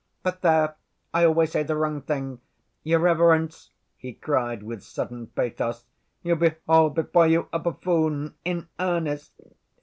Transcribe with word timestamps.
But, 0.23 0.41
there! 0.41 0.77
I 1.13 1.25
always 1.25 1.51
say 1.51 1.61
the 1.61 1.75
wrong 1.75 2.01
thing. 2.01 2.41
Your 2.83 2.97
reverence," 2.99 3.69
he 3.97 4.13
cried, 4.13 4.63
with 4.63 4.83
sudden 4.83 5.27
pathos, 5.27 5.85
"you 6.23 6.35
behold 6.35 6.95
before 6.95 7.27
you 7.27 7.47
a 7.53 7.59
buffoon 7.59 8.33
in 8.43 8.67
earnest! 8.79 9.31